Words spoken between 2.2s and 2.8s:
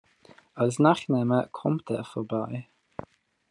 bei